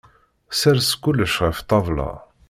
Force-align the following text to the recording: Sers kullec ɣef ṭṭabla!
Sers 0.59 0.87
kullec 1.01 1.35
ɣef 1.43 1.57
ṭṭabla! 1.63 2.09